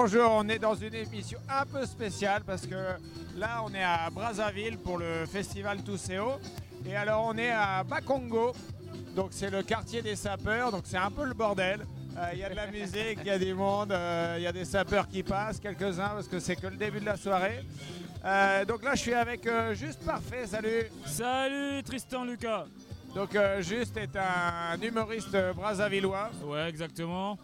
[0.00, 2.76] Bonjour, on est dans une émission un peu spéciale parce que
[3.36, 6.38] là on est à Brazzaville pour le festival Tousseo
[6.86, 8.52] et alors on est à Bakongo,
[9.16, 11.80] donc c'est le quartier des sapeurs, donc c'est un peu le bordel.
[12.16, 14.46] Euh, Il y a de la musique, il y a du monde, euh, il y
[14.46, 17.66] a des sapeurs qui passent, quelques-uns parce que c'est que le début de la soirée.
[18.24, 22.66] Euh, donc là je suis avec Juste Parfait, salut Salut Tristan Lucas
[23.16, 26.30] Donc euh, Juste est un humoriste brazzavillois.
[26.44, 27.36] Ouais exactement.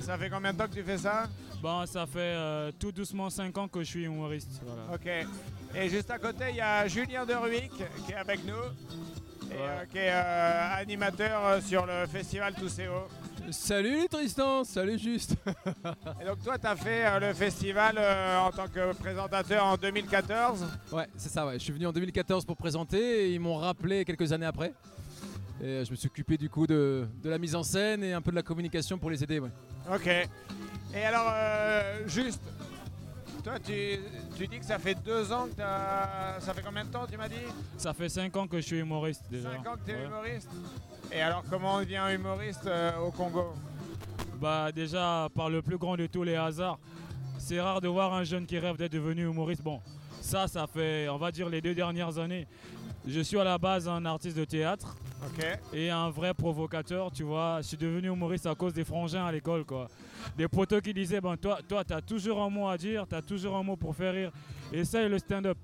[0.00, 1.24] Ça fait combien de temps que tu fais ça?
[1.62, 4.60] Bon ça fait euh, tout doucement 5 ans que je suis humoriste.
[4.64, 4.94] Voilà.
[4.94, 5.26] Ok.
[5.74, 7.70] Et juste à côté, il y a Julien Deruic
[8.06, 8.54] qui est avec nous.
[9.52, 13.08] Et, euh, qui est euh, animateur sur le festival Tousseo.
[13.50, 15.34] Salut Tristan, salut Juste.
[16.22, 19.76] Et donc toi, tu as fait euh, le festival euh, en tant que présentateur en
[19.76, 20.66] 2014.
[20.92, 21.54] Ouais, c'est ça, ouais.
[21.54, 24.72] Je suis venu en 2014 pour présenter et ils m'ont rappelé quelques années après.
[25.62, 28.20] Et je me suis occupé du coup de, de la mise en scène et un
[28.20, 29.40] peu de la communication pour les aider.
[29.40, 29.50] Ouais.
[29.92, 30.28] Ok.
[30.94, 32.40] Et alors, euh, juste,
[33.44, 33.98] toi, tu,
[34.36, 36.40] tu dis que ça fait deux ans que t'as...
[36.40, 37.34] Ça fait combien de temps, tu m'as dit?
[37.76, 39.50] Ça fait 5 ans que je suis humoriste déjà.
[39.52, 40.04] Cinq ans que tu es Ouais.
[40.06, 40.48] humoriste?
[41.12, 43.52] Et alors, comment on devient humoriste euh, au Congo?
[44.40, 46.78] Bah déjà par le plus grand de tous les hasards.
[47.38, 49.62] C'est rare de voir un jeune qui rêve d'être devenu humoriste.
[49.62, 49.80] Bon,
[50.20, 52.46] ça, ça fait, on va dire, les deux dernières années.
[53.06, 54.96] Je suis à la base un artiste de théâtre
[55.72, 57.58] et un vrai provocateur, tu vois.
[57.62, 59.88] Je suis devenu humoriste à cause des frangins à l'école, quoi.
[60.36, 63.56] Des potos qui disaient, bon, toi, toi, t'as toujours un mot à dire, t'as toujours
[63.56, 64.30] un mot pour faire rire.
[64.72, 65.56] Essaye le stand-up.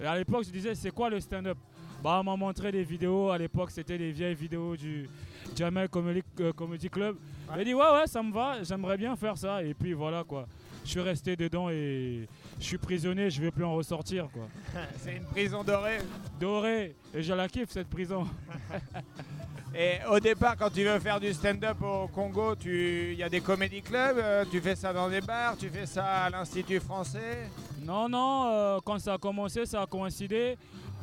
[0.00, 1.58] Et à l'époque, je disais, c'est quoi le stand-up?
[2.02, 3.30] Bah, on m'a montré des vidéos.
[3.30, 5.08] À l'époque, c'était des vieilles vidéos du
[5.56, 7.16] Jamel Comedy, euh, Comedy Club.
[7.56, 9.62] J'ai dit, ouais, ouais, ça me va, j'aimerais bien faire ça.
[9.62, 10.46] Et puis voilà, quoi.
[10.86, 12.28] Je suis resté dedans et
[12.60, 14.46] je suis prisonnier, je vais plus en ressortir, quoi.
[14.98, 15.98] C'est une prison dorée.
[16.38, 18.24] Doré, et je la kiffe cette prison.
[19.78, 23.28] Et au départ, quand tu veux faire du stand-up au Congo, tu- il y a
[23.28, 26.80] des comédie clubs, euh, tu fais ça dans des bars, tu fais ça à l'Institut
[26.80, 27.50] français?
[27.82, 30.56] Non, non, euh, quand ça a commencé, ça a coïncidé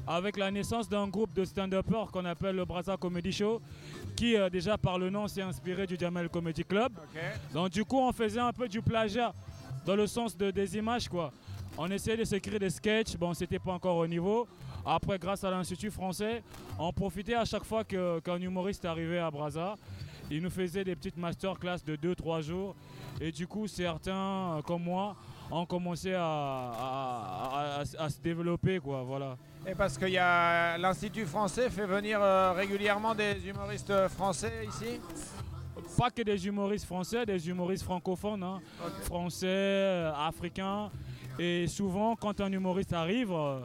[0.07, 3.61] avec la naissance d'un groupe de stand-uppers qu'on appelle le Brazza Comedy Show,
[4.15, 6.94] qui euh, déjà par le nom s'est inspiré du Jamel Comedy Club.
[7.53, 9.33] Donc du coup, on faisait un peu du plagiat
[9.85, 11.31] dans le sens de, des images, quoi.
[11.77, 14.47] On essayait de s'écrire des sketchs, bon, c'était pas encore au niveau.
[14.85, 16.44] Après, grâce à l'Institut français,
[16.77, 19.75] on profitait à chaque fois qu'un humoriste arrivait à Brazza.
[20.29, 22.75] Il nous faisait des petites masterclass de 2-3 jours.
[23.21, 25.16] Et du coup, certains, euh, comme moi,
[25.51, 29.38] ont commencé à, à- se développer, quoi, voilà.
[29.67, 35.00] Et parce que l'Institut français fait venir euh, régulièrement des humoristes français ici?
[35.97, 38.61] Pas que des humoristes français, des humoristes francophones, hein.
[39.03, 40.89] français, euh, africains.
[41.39, 43.59] Et souvent, quand un humoriste arrive euh,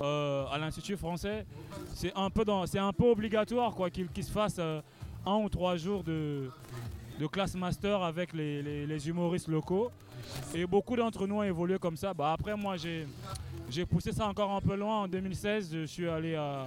[0.00, 1.44] euh, à l'Institut français,
[1.94, 4.80] c'est un peu, dans- un peu obligatoire quoi, qu'il se fasse euh,
[5.26, 6.50] un ou trois jours de,
[7.18, 9.90] de classe master avec les, les- les humoristes locaux.
[10.54, 12.14] Et beaucoup d'entre nous ont évolué comme ça.
[12.14, 15.02] Bah, après, moi, j'ai poussé ça encore un peu loin.
[15.02, 16.66] En 2016, je suis allé à,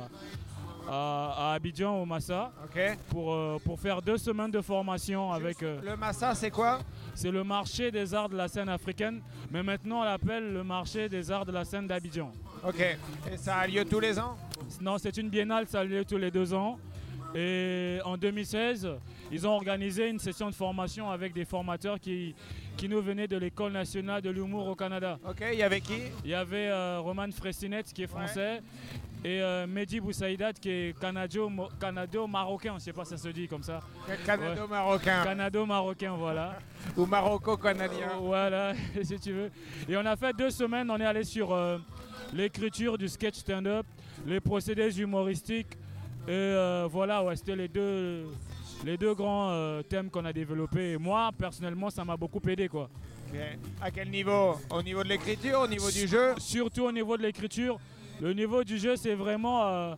[0.89, 2.51] à- à Abidjan, au Massa,
[3.09, 5.61] pour, euh, pour faire deux semaines de formation avec...
[5.63, 6.79] euh, Le Massa, c'est quoi?
[7.15, 11.07] C'est le marché des arts de la scène africaine, mais maintenant on l'appelle le marché
[11.09, 12.31] des arts de la scène d'Abidjan.
[12.67, 12.79] Ok.
[13.31, 14.35] Et ça a lieu tous les ans?
[14.81, 16.77] Non, c'est une biennale, ça a lieu tous les deux ans.
[17.35, 18.87] Et en 2016,
[19.31, 22.35] ils ont organisé une session de formation avec des formateurs qui,
[22.77, 25.17] qui nous venaient de l'École nationale de l'humour au Canada.
[25.27, 25.43] Ok.
[25.51, 25.97] Il y avait qui?
[26.23, 28.61] Il y avait euh, Roman Fressinet qui est français
[29.25, 33.29] et euh, Mehdi Boussaïdat qui est canado- canado-marocain, je ne sais pas si ça se
[33.29, 33.79] dit comme ça.
[34.25, 35.23] Canado-marocain.
[35.23, 36.57] Canado-marocain, voilà.
[36.97, 38.09] Ou maroco-canadien.
[38.21, 38.73] Voilà,
[39.03, 39.51] si tu veux.
[39.87, 41.77] Et on a fait deux semaines, on est allé sur euh,
[42.33, 43.85] l'écriture du sketch stand-up,
[44.25, 45.73] les procédés humoristiques.
[46.27, 48.25] Et euh, voilà, ouais, c'était les deux,
[48.85, 50.91] les deux grands euh, thèmes qu'on a développés.
[50.93, 52.67] Et moi, personnellement, ça m'a beaucoup aidé.
[52.67, 52.89] Quoi.
[53.81, 54.57] À quel niveau?
[54.69, 56.33] Au niveau de l'écriture, au niveau du jeu?
[56.37, 57.79] Surtout au niveau de l'écriture.
[58.21, 59.95] Le niveau du jeu, c'est vraiment euh,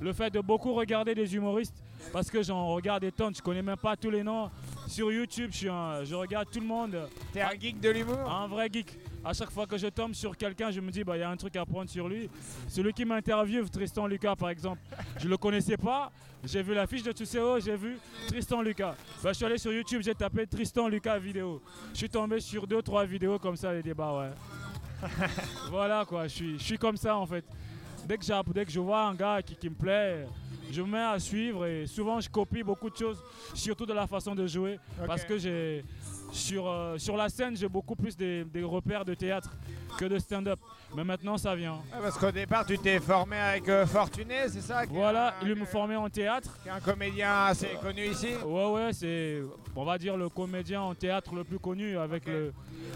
[0.00, 1.82] le fait de beaucoup regarder des humoristes.
[2.12, 4.50] Parce que j'en regarde des tonnes, je connais même pas tous les noms.
[4.88, 6.96] Sur YouTube, je, suis un- je regarde tout le monde.
[7.32, 8.18] T'es un geek de l'humour?
[8.28, 8.98] Un vrai geek.
[9.24, 11.30] À chaque fois que je tombe sur quelqu'un, je me dis, bah, il y a
[11.30, 12.28] un truc à prendre sur lui.
[12.66, 14.80] Celui qui m'interviewe, Tristan Lucas, par exemple,
[15.18, 16.10] je le connaissais pas.
[16.44, 18.96] J'ai vu la fiche de Tusseo, j'ai vu Tristan Lucas.
[19.22, 21.62] Bah, je suis allé sur YouTube, j'ai tapé Tristan Lucas vidéo.
[21.92, 24.30] Je suis tombé sur deux, trois vidéos comme ça, les débats, ouais.
[25.70, 27.44] voilà, quoi, je suis, comme ça, en fait.
[28.06, 30.26] Dès que, dès que je vois un gars qui me plaît,
[30.72, 33.22] je me mets à suivre et souvent je copie beaucoup de choses,
[33.54, 35.84] surtout de la façon de jouer, parce que j'ai
[36.32, 39.50] sur, euh, sur la scène j'ai beaucoup plus des, des repères de théâtre
[39.98, 40.58] que de stand-up.
[40.96, 41.80] Mais maintenant ça vient.
[41.92, 44.84] Ah, parce qu'au départ, tu t'es formé avec euh, Fortuné, c'est ça?
[44.90, 46.58] Voilà, il me formait en théâtre.
[46.62, 48.28] qui est un comédien assez connu ici?
[48.44, 49.40] Ouais, ouais, c'est,
[49.74, 52.52] on va dire, le comédien en théâtre le plus connu, avec, le,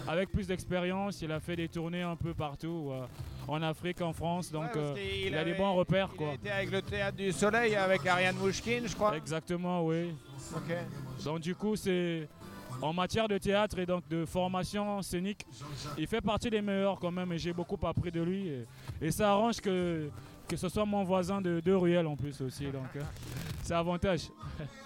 [0.07, 1.21] avec plus d'expérience.
[1.23, 2.91] Il a fait des tournées un peu partout,
[3.47, 4.51] en Afrique, en France.
[4.51, 6.33] Donc, Ouais, euh, qu'il il a des bons repères, Il quoi.
[6.33, 9.15] été avec le Théâtre du Soleil, avec Ariane Mouchkine, je crois.
[9.15, 10.13] Exactement, oui.
[11.23, 12.27] Donc, du coup, c'est.
[12.79, 15.47] En matière de théâtre et donc de formation scénique,
[15.97, 18.49] il fait partie des meilleurs quand même et j'ai beaucoup appris de lui.
[18.49, 18.67] Et,
[19.01, 20.11] et ça arrange que,
[20.47, 22.65] que ce soit mon voisin de, de ruelle en plus aussi.
[22.65, 23.01] Donc, euh,
[23.63, 24.29] c'est avantage.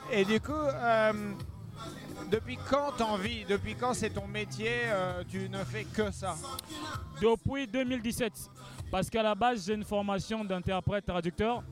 [0.10, 1.12] Et du coup, euh,
[2.30, 3.46] depuis quand t'en vis?
[3.46, 6.36] Depuis quand c'est ton métier euh, Tu ne fais que ça?
[7.22, 8.34] Depuis 2017.
[8.92, 11.64] Parce qu'à la base, j'ai une formation d'interprète traducteur.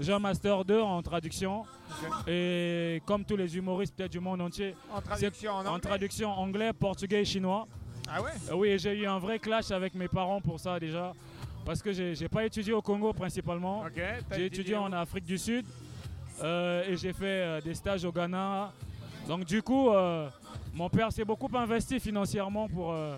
[0.00, 1.64] J'ai un master 2 en traduction.
[2.26, 5.80] Et comme tous les humoristes peut-être du monde entier, En traduction en en anglais?
[5.80, 7.66] traduction anglais, portugais et chinois.
[8.08, 8.30] Ah ouais?
[8.50, 11.12] Euh, Oui, et j'ai eu un vrai clash avec mes parents pour ça déjà.
[11.64, 13.84] Parce que j'ai pas étudié au Congo principalement.
[14.34, 15.66] J'ai étudié en Afrique du Sud
[16.42, 18.72] euh, et j'ai fait euh, des stages au Ghana.
[19.28, 20.28] Donc du coup, euh,
[20.74, 23.16] mon père s'est beaucoup investi financièrement pour, euh,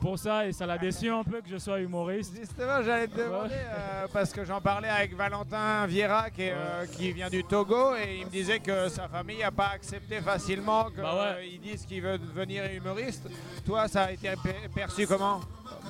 [0.00, 2.32] pour ça et ça l'a déçu un peu que je sois humoriste.
[2.38, 6.86] Justement, j'allais te demander, euh, parce que j'en parlais avec Valentin Vieira, qui, est, euh,
[6.86, 10.84] qui vient du Togo, et il me disait que sa famille n'a pas accepté facilement
[10.90, 11.58] qu'ils Bah ouais.
[11.60, 13.28] disent qu'il veut devenir humoriste.
[13.66, 15.40] Toi, ça a été pe- perçu comment?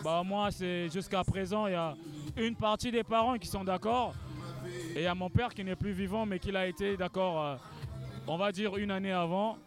[0.02, 1.94] Bah moi, c'est jusqu'à présent, il y a
[2.38, 4.14] une partie des parents qui sont d'accord
[4.94, 7.58] et il y a mon père qui n'est plus vivant mais qui l'a été d'accord,
[8.28, 9.58] on va dire une année avant.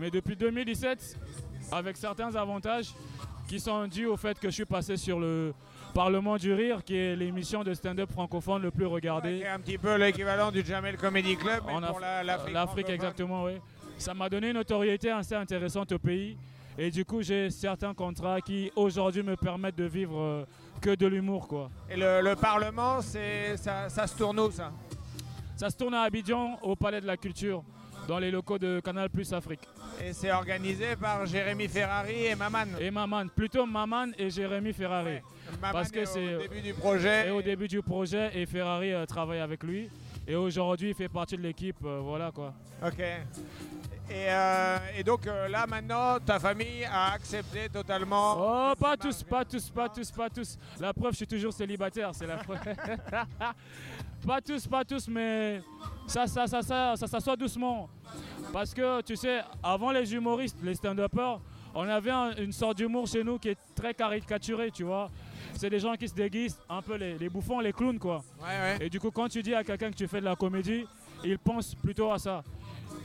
[0.00, 1.18] Mais depuis 2017,
[1.72, 2.94] avec certains avantages
[3.48, 5.52] qui sont dus au fait que je suis passé sur le
[5.92, 9.38] Parlement du Rire, qui est l'émission de stand-up francophone le plus regardée.
[9.40, 12.88] est un petit peu l'équivalent du Jamel Comedy Club, mais En pour Af- la- l'Afrique.
[12.88, 13.52] Exactement, oui.
[13.98, 16.36] Ça m'a donné une notoriété assez intéressante au pays.
[16.76, 20.44] Et du coup, j'ai certains contrats qui aujourd'hui me permettent de vivre euh,
[20.80, 21.70] que de l'humour, quoi.
[21.88, 24.72] Et le, le Parlement, c'est ça, ça se tourne où ça?
[25.54, 27.62] Ça se tourne à Abidjan, au Palais de la Culture,
[28.06, 29.60] dans les locaux de Canal Plus Afrique.
[30.04, 32.64] Et c'est organisé par Jérémy Ferrari et Maman.
[32.80, 35.06] Et Maman, plutôt Maman et Jérémy Ferrari.
[35.14, 35.22] Ouais.
[35.60, 37.28] Maman Parce que est c'est- au début du projet.
[37.28, 39.88] Et au début du projet, et Ferrari euh, travaille avec lui.
[40.26, 42.54] Et aujourd'hui, il fait partie de l'équipe, euh, voilà quoi.
[42.84, 43.02] Ok.
[44.10, 48.34] Et, euh, et donc euh, là maintenant, ta famille a accepté totalement.
[48.70, 50.58] Oh, pas tous, pas tous, pas tous, pas tous.
[50.78, 52.58] La preuve, je suis toujours célibataire, c'est la preuve.
[54.26, 55.62] pas tous, pas tous, mais
[56.06, 57.88] ça, ça, ça, ça, ça s'assoit doucement.
[58.52, 61.40] Parce que, tu sais, avant les humoristes, les stand-uppers,
[61.74, 65.10] on avait un- une sorte d'humour chez nous qui est très caricaturé, tu vois.
[65.54, 68.22] C'est des gens qui se déguisent, un peu les, les bouffons, les clowns, quoi.
[68.40, 68.46] Ouais,
[68.78, 68.86] ouais.
[68.86, 70.84] Et du coup, quand tu dis à quelqu'un que tu fais de la comédie,
[71.24, 72.42] il pense plutôt à ça.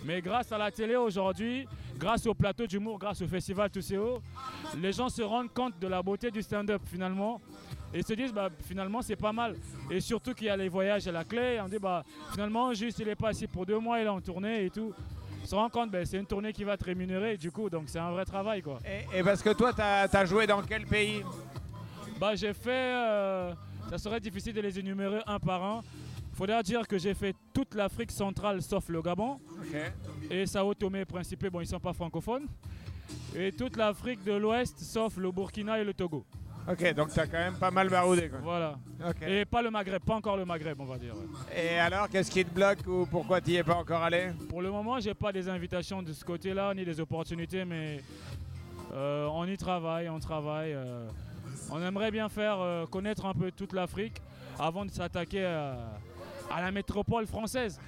[0.09, 4.23] Mais grâce à la télé aujourd'hui, grâce au plateau d'humour, grâce au festival Tousseo,
[4.75, 7.39] les gens se rendent compte de la beauté du stand-up finalement.
[7.93, 9.55] Et se disent, bah, finalement, c'est pas mal.
[9.91, 11.59] Et surtout qu'il y a les voyages à la clé.
[11.63, 14.19] On dit, bah, finalement, juste, il est pas assis pour deux mois, il est en
[14.19, 14.95] tournée et tout.
[15.43, 17.83] On se rend compte, bah, c'est une tournée qui va te rémunérer, du coup, donc
[17.85, 18.79] c'est un vrai travail, quoi.
[18.83, 21.23] Et, et parce que toi, tu as, joué dans quel pays?
[22.19, 22.71] Bah, j'ai fait.
[22.71, 23.53] euh,
[23.91, 25.81] ça serait difficile de les énumérer un par un.
[26.39, 29.41] Faudrait dire que j'ai fait toute l'Afrique centrale sauf le Gabon
[30.31, 31.45] et Sao Tomé et Principe.
[31.47, 32.45] Bon, ils sont pas francophones.
[33.35, 36.25] Et toute l'Afrique de l'Ouest sauf le Burkina et le Togo.
[36.65, 38.29] Ok, donc tu as quand même pas mal baroudé.
[38.29, 38.39] Quoi.
[38.41, 38.79] Voilà.
[39.27, 41.13] Et pas le Maghreb, pas encore le Maghreb, on va dire.
[41.53, 44.29] Et alors, qu'est-ce qui te bloque ou pourquoi tu n'y es pas encore allé?
[44.47, 47.99] Pour le moment, j'ai pas des invitations de ce côté-là ni des opportunités, mais
[48.93, 50.71] euh, on y travaille, on travaille.
[50.71, 51.05] euh.
[51.69, 54.21] on aimerait bien faire euh, connaître un peu toute l'Afrique
[54.57, 55.77] avant de s'attaquer à,
[56.51, 57.79] à la métropole française.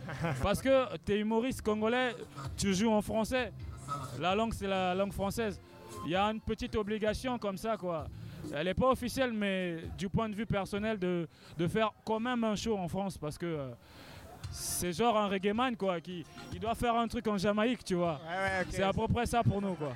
[0.42, 2.16] Parce que tu es humoriste congolais,
[2.58, 3.52] tu joues en français.
[4.20, 5.60] La langue, c'est la langue française.
[6.06, 8.06] Il y a une petite obligation comme ça, quoi.
[8.54, 11.28] Elle n'est pas officielle, mais du point de vue personnel, de,
[11.58, 13.18] de faire quand même un show en France.
[13.18, 13.70] Parce que euh,
[14.52, 17.96] c'est genre un reggae man, quoi, qui il doit faire un truc en Jamaïque, tu
[17.96, 18.20] vois.
[18.28, 18.68] Ouais, ouais, ok.
[18.72, 19.94] C'est à peu près ça pour nous, quoi.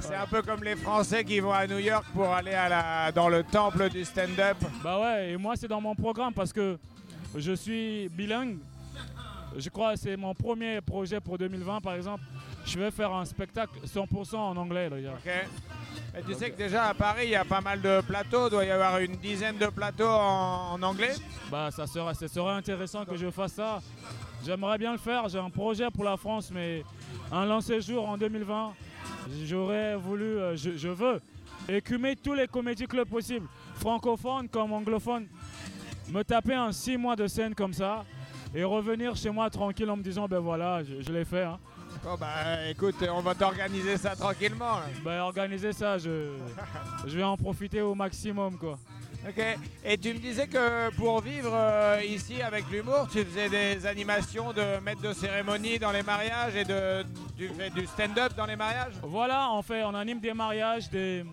[0.00, 3.12] C'est un peu comme les Français qui vont à New York pour aller à la,
[3.12, 4.56] dans le temple du stand-up.
[4.82, 6.78] Bah ouais, et moi c'est dans mon programme parce que
[7.36, 8.58] je suis bilingue.
[9.56, 12.22] Je crois que c'est mon premier projet pour 2020 par exemple.
[12.66, 14.88] Je vais faire un spectacle 100% en anglais.
[14.90, 15.32] Là, Ok.
[16.18, 18.48] Et tu sais que déjà à Paris, il y a pas mal de plateaux.
[18.48, 21.14] Il doit y avoir une dizaine de plateaux en, en anglais.
[21.50, 23.80] Bah ça serait, ça serait intéressant que je fasse ça.
[24.44, 26.84] J'aimerais bien le faire, j'ai un projet pour la France, mais
[27.32, 28.72] un lancé jour en 2020,
[29.44, 31.20] j'aurais voulu, euh, je, je veux
[31.68, 35.26] écumer tous les comédie clubs possibles, francophones comme anglophones,
[36.10, 38.04] me taper un six mois de scène comme ça,
[38.54, 41.42] et revenir chez moi tranquille en me disant ben voilà, je, je l'ai fait.
[41.44, 41.58] hein.
[42.04, 44.76] Bon bah écoute, on va t'organiser ça tranquillement.
[44.76, 44.84] là.
[45.04, 46.30] Ben organiser ça, je,
[47.06, 48.78] je vais en profiter au maximum quoi.
[49.28, 49.42] Ok.
[49.84, 54.52] Et tu me disais que pour vivre euh, ici avec l'humour, tu faisais des animations
[54.52, 57.04] de maître de cérémonie dans les mariages et de,
[57.36, 58.94] tu fais du stand-up dans les mariages?
[59.02, 61.24] Voilà, on fait, on anime des mariages, des,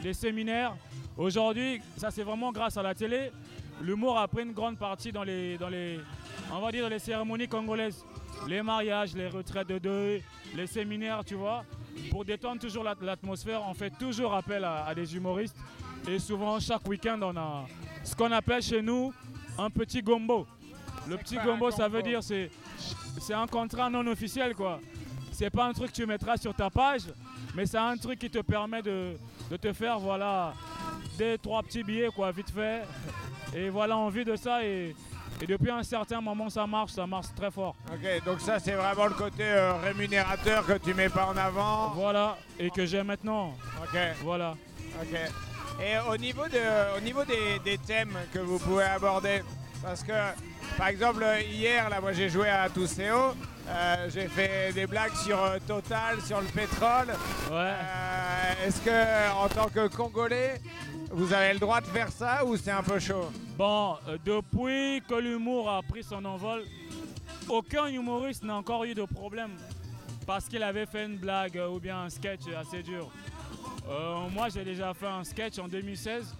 [0.00, 0.76] des séminaires.
[1.16, 3.32] Aujourd'hui, ça c'est vraiment grâce à la télé.
[3.82, 6.00] L'humour a pris une grande partie dans les, dans les,
[6.52, 8.04] on va dire dans les cérémonies congolaises,
[8.46, 10.22] les mariages, les retraites de deuil,
[10.54, 11.64] les séminaires, tu vois.
[12.10, 15.56] Pour détendre toujours l'at- l'atmosphère, on fait toujours appel à, à des humoristes.
[16.08, 17.64] Et souvent, chaque week-end, on a
[18.02, 19.12] ce qu'on appelle chez nous
[19.58, 20.46] un petit gombo.
[21.08, 22.50] Le petit gombo, ça veut dire c'est
[23.20, 24.80] c'est un contrat non officiel quoi.
[25.32, 27.02] C'est pas un truc que tu mettras sur ta page,
[27.54, 29.14] mais c'est un truc qui te permet de,
[29.50, 30.52] de te faire voilà
[31.18, 32.82] des trois petits billets quoi vite fait.
[33.54, 34.94] Et voilà, on vit de ça et,
[35.40, 37.74] et depuis un certain moment ça marche, ça marche très fort.
[37.92, 41.90] Ok, donc ça c'est vraiment le côté euh, rémunérateur que tu mets pas en avant.
[41.94, 43.54] Voilà, et que j'ai maintenant.
[43.82, 44.54] Ok, Voilà.
[45.00, 45.18] ok.
[45.82, 49.42] Et au niveau, de, au niveau des, des thèmes que vous pouvez aborder,
[49.82, 50.12] parce que
[50.78, 53.34] par exemple hier là moi j'ai joué à Tousseo,
[53.68, 57.08] euh, j'ai fait des blagues sur euh, Total, sur le pétrole.
[57.50, 57.72] Ouais.
[57.72, 60.60] Euh, Est-ce que en tant que Congolais,
[61.14, 63.30] vous avez le droit de faire ça ou c'est un peu chaud?
[63.56, 66.64] Bon, euh, depuis que l'humour a pris son envol,
[67.48, 69.52] aucun humoriste n'a encore eu de problème
[70.26, 73.10] parce qu'il avait fait une blague euh, ou bien un sketch assez dur.
[73.88, 76.34] Euh, moi, j'ai déjà fait un sketch en 2016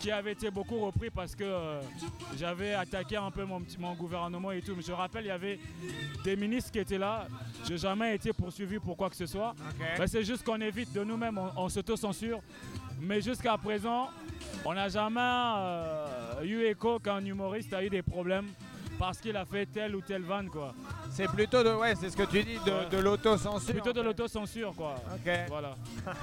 [0.00, 1.80] qui avait été beaucoup repris parce que euh,
[2.38, 4.74] j'avais attaqué un peu mon, gouvernement et tout.
[4.76, 5.58] Mais je rappelle, il y avait
[6.24, 7.26] des ministres qui étaient là.
[7.64, 9.50] Je n'ai jamais été poursuivi pour quoi que ce soit.
[9.50, 9.86] Ok.
[9.98, 12.40] Ben, c'est juste qu'on évite de nous-mêmes, on, on s'auto-censure.
[13.00, 14.08] Mais jusqu'à présent,
[14.64, 18.46] on n'a jamais euh, eu écho qu'un humoriste a eu des problèmes
[18.98, 20.72] parce qu'il a fait telle ou telle vanne, quoi.
[21.10, 22.86] C'est plutôt de, ouais, c'est ce que tu dis, de, Ouais.
[22.90, 23.72] de l'autocensure.
[23.72, 24.94] Plutôt de l'autocensure, quoi.
[25.14, 25.32] Ok.
[25.48, 25.74] Voilà.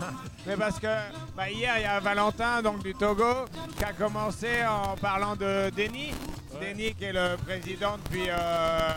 [0.48, 0.88] Mais parce que
[1.36, 3.46] bah, hier, il y a Valentin donc du Togo
[3.78, 6.14] qui a commencé en parlant de Denis.
[6.54, 6.74] Ouais.
[6.74, 8.30] Denis qui est le président depuis.
[8.30, 8.90] euh,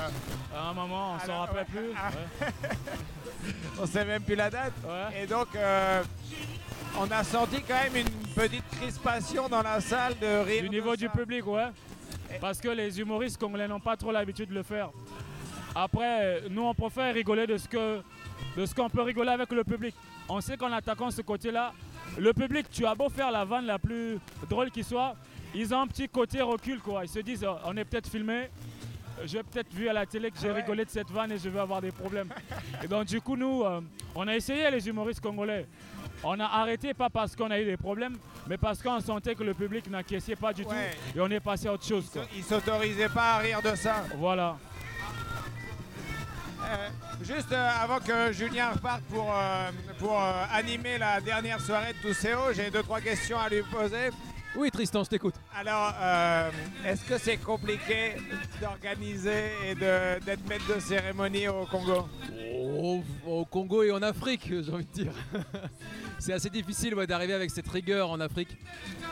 [0.56, 1.80] À un moment, on s'en rappelle ouais.
[1.82, 2.48] plus.
[3.80, 4.72] On sait même plus la date.
[5.20, 6.02] Et donc, euh,
[6.98, 10.62] on a senti quand même une petite crispation dans la salle de rire.
[10.62, 11.66] Du niveau du public, ouais.
[12.40, 14.90] Parce que les humoristes congolais n'ont pas trop l'habitude de le faire.
[15.74, 18.00] Après, nous, on préfère rigoler de ce que
[18.56, 19.94] de ce qu'on peut rigoler avec le public.
[20.28, 21.72] On sait qu'en attaquant ce côté-là,
[22.18, 25.16] le public, tu as beau faire la vanne la plus drôle qui soit,
[25.54, 27.04] ils ont un petit côté recul, quoi.
[27.04, 28.48] Ils se disent, oh, on est peut-être filmé,
[29.24, 30.60] j'ai peut-être vu à la télé que j'ai Ouais.
[30.60, 32.28] rigolé de cette vanne et je vais avoir des problèmes.
[32.84, 33.80] et donc, du coup, nous, euh,
[34.14, 35.66] on a essayé les humoristes congolais.
[36.22, 38.16] On a arrêté, pas parce qu'on a eu des problèmes,
[38.46, 40.90] mais parce qu'on sentait que le public n'encaissait pas du Ouais.
[41.12, 41.18] tout.
[41.18, 42.10] Et on est passé à autre chose.
[42.36, 44.04] Ils s'autorisaient pas à rire de ça.
[44.16, 44.56] Voilà.
[46.66, 46.88] Euh,
[47.22, 50.18] juste euh, avant que Julien reparte pour, euh, pour
[50.50, 54.08] animer la dernière soirée de Tousseo, j'ai deux trois questions à lui poser.
[54.56, 55.34] Oui, Tristan, je t'écoute.
[55.52, 56.50] Alors, euh,
[56.86, 58.12] est-ce que c'est compliqué
[58.60, 62.08] d'organiser et d'être maître de cérémonie au Congo?
[62.62, 65.12] Au, au Congo et en Afrique, j'ai envie de dire.
[66.20, 68.56] c'est assez difficile ouais, d'arriver avec cette rigueur en Afrique.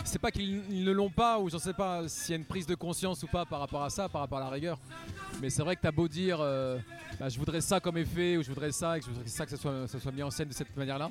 [0.05, 2.37] C'est pas qu'ils ils ne l'ont pas, ou je ne sais pas s'il y a
[2.37, 4.79] une prise de conscience ou pas par rapport à ça, par rapport à la rigueur.
[5.41, 6.79] Mais c'est vrai que tu as beau dire euh,
[7.19, 9.45] bah, je voudrais ça comme effet, ou je voudrais ça, et que je voudrais ça
[9.45, 11.11] que ça soit, ça soit mis en scène de cette manière-là.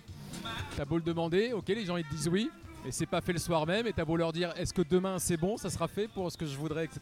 [0.73, 2.49] Tu as beau le demander, ok, les gens ils te disent oui.
[2.85, 5.19] Et c'est pas fait le soir même, et t'as beau leur dire est-ce que demain
[5.19, 6.99] c'est bon, ça sera fait pour ce que je voudrais, etc.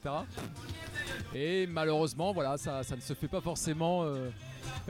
[1.34, 4.04] Et malheureusement, voilà, ça, ça ne se fait pas forcément.
[4.04, 4.30] euh,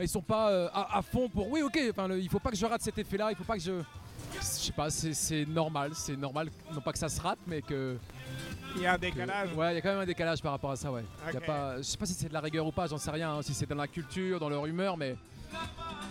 [0.00, 1.48] ils sont pas euh, à, à fond pour.
[1.50, 1.78] Oui, ok.
[1.90, 3.30] Enfin, le- il faut pas que je rate cet effet-là.
[3.30, 3.82] Il faut pas que je.
[4.34, 4.90] Je sais pas.
[4.90, 5.90] C'est normal.
[5.94, 6.48] C'est normal.
[6.72, 7.96] Non pas que ça se rate, mais que.
[8.76, 9.52] Il y a un que- décalage.
[9.54, 10.90] ouais, il y a quand même un décalage par rapport à ça.
[10.90, 11.04] Ouais.
[11.32, 11.76] Y a pas.
[11.78, 12.86] Je sais pas si c'est de la rigueur ou pas.
[12.86, 13.32] J'en sais rien.
[13.34, 15.16] hein, si c'est dans la culture, dans leur humeur, mais.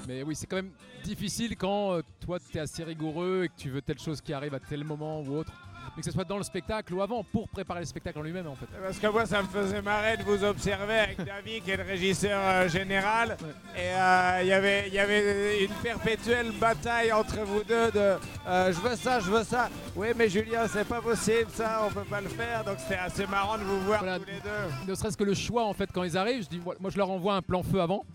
[0.08, 0.72] Mais oui, c'est quand même
[1.04, 4.34] difficile quand euh, toi tu es assez rigoureux et que tu veux telle chose qui
[4.34, 5.52] arrive à tel moment ou autre.
[5.96, 8.46] Mais que ce soit dans le spectacle ou avant, pour préparer le spectacle en lui-même
[8.48, 8.68] en fait.
[8.84, 11.84] Parce que moi, ça me faisait marrer de vous observer avec David, qui est le
[11.84, 13.38] régisseur euh, général.
[13.42, 13.82] Ouais.
[13.82, 18.18] Et euh, il y avait- il y avait une perpétuelle bataille entre vous deux de
[18.46, 19.70] je veux ça, je veux ça.
[19.96, 22.64] Oui, mais Julien, c'est pas possible, ça, on peut pas le faire.
[22.66, 24.20] Donc c'était assez marrant de vous voir Voilà.
[24.20, 24.92] tous les deux.
[24.92, 27.10] ne serait-ce que le choix en fait quand ils arrivent, je dis moi je leur
[27.10, 28.06] envoie un plan feu avant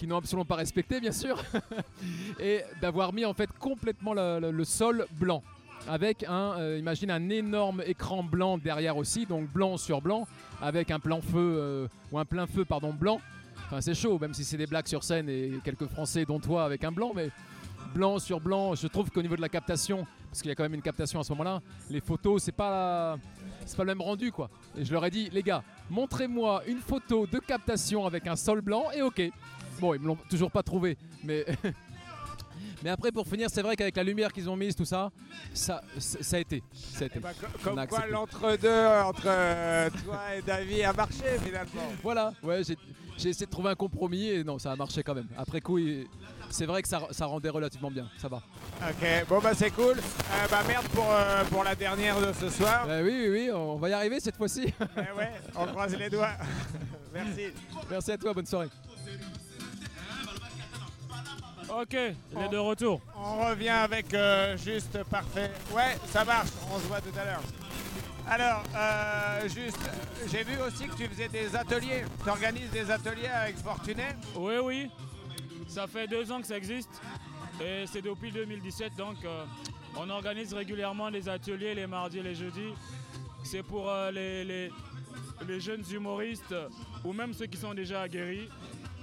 [0.00, 1.36] qu'ils n'ont absolument pas respecté bien sûr
[2.40, 5.42] et d'avoir mis en fait complètement le sol blanc
[5.88, 10.26] avec un euh, imagine un énorme écran blanc derrière aussi donc blanc sur blanc
[10.62, 13.20] avec un plan feu euh, ou un plein feu pardon blanc
[13.66, 16.64] enfin c'est chaud même si c'est des blagues sur scène et quelques français dont toi
[16.64, 17.28] avec un blanc mais
[17.94, 18.74] blanc sur blanc.
[18.74, 21.20] Je trouve qu'au niveau de la captation, parce qu'il y a quand même une captation
[21.20, 23.18] à ce moment-là, les photos, c'est pas,
[23.66, 24.48] c'est pas le même rendu quoi.
[24.76, 28.60] Et je leur ai dit, les gars, montrez-moi une photo de captation avec un sol
[28.60, 29.30] blanc et ok.
[29.80, 31.44] Bon, ils me l'ont toujours pas trouvé, mais.
[32.82, 35.10] Mais après, pour finir, c'est vrai qu'avec la lumière qu'ils ont mise, tout ça,
[35.52, 36.62] ça, ça a été.
[36.72, 37.18] Ça a été.
[37.18, 37.32] Eh ben,
[37.62, 41.82] comme a quoi l'entre-deux entre euh, toi et David a marché finalement.
[42.02, 45.28] Voilà, ouais, j'ai essayé de trouver un compromis et non, ça a marché quand même.
[45.36, 45.78] Après coup,
[46.48, 48.42] c'est vrai que ça, ça rendait relativement bien, ça va.
[48.82, 49.98] Ok, bon bah c'est cool.
[49.98, 52.86] Euh, bah merde pour, euh, pour la dernière de ce soir.
[52.88, 54.72] Euh, oui, oui, oui, on va y arriver cette fois-ci.
[54.80, 56.32] Eh ouais, on croise les doigts.
[57.12, 57.52] Merci.
[57.90, 58.68] Merci à toi, bonne soirée.
[61.72, 63.00] Ok, il est de retour.
[63.16, 65.50] On revient avec euh, juste parfait.
[65.72, 67.42] Ouais, ça marche, on se voit tout à l'heure.
[68.28, 69.78] Alors, euh, juste,
[70.30, 72.04] j'ai vu aussi que tu faisais des ateliers.
[72.24, 74.04] Tu organises des ateliers avec Fortuné.
[74.36, 74.90] Oui, oui.
[75.68, 77.00] Ça fait deux ans que ça existe.
[77.62, 78.96] Et c'est depuis 2017.
[78.96, 79.44] Donc, euh,
[79.96, 82.74] on organise régulièrement des ateliers les mardis et les jeudis.
[83.44, 84.72] C'est pour les, les-
[85.48, 86.54] les jeunes humoristes
[87.04, 88.48] ou même ceux qui sont déjà aguerris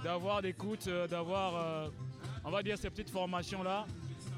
[0.04, 0.76] d'avoir des coûts,
[1.10, 1.90] d'avoir,
[2.48, 3.86] on va dire, ces petites formations-là.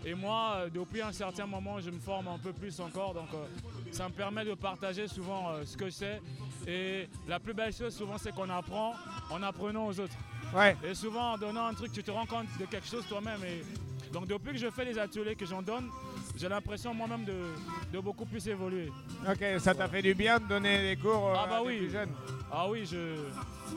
[0.04, 3.13] Et moi, euh, depuis un certain moment, je me forme un peu plus encore.
[3.13, 3.46] Donc, euh,
[3.92, 6.22] ça me permet de partager souvent euh, ce que je sais.
[6.68, 8.94] Et la plus belle chose, souvent, c'est qu'on apprend
[9.30, 10.16] en apprenant aux autres.
[10.56, 10.75] Ouais.
[10.84, 13.42] Et souvent, en donnant un truc, tu te rends compte de quelque chose toi-même.
[13.44, 13.63] Et
[14.12, 15.89] donc, depuis que je fais les ateliers que j'en donne,
[16.36, 17.54] j'ai l'impression moi-même de,
[17.94, 18.89] de beaucoup plus évoluer.
[19.30, 21.78] Ok, ça t'a fait du bien de donner des cours Ah bah à des oui.
[21.78, 22.10] plus jeunes.
[22.51, 23.16] Ah oui, je,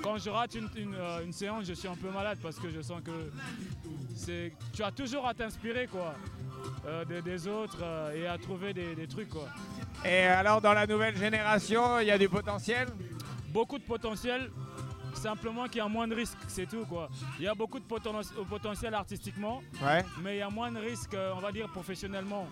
[0.02, 2.80] quand je rate une, une, une séance, je suis un peu malade parce que je
[2.80, 3.10] sens que
[4.72, 6.14] tu as toujours à t'inspirer quoi,
[6.86, 9.48] euh, des, des autres euh, et à trouver des, des trucs quoi.
[10.04, 12.88] Et alors, dans la nouvelle génération, il y a du potentiel?
[13.48, 14.50] Beaucoup de potentiel,
[15.14, 17.08] simplement qu'il y a moins de risques, c'est tout quoi.
[17.38, 20.04] Il y a beaucoup de poten- potentiel artistiquement, Ouais.
[20.22, 22.48] mais il y a moins de risques, euh, on va dire, professionnellement.